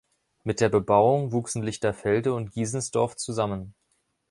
Mit 0.43 0.61
der 0.61 0.69
Bebauung 0.69 1.31
wuchsen 1.31 1.61
Lichterfelde 1.61 2.33
und 2.33 2.53
Giesensdorf 2.53 3.15
zusammen. 3.17 3.75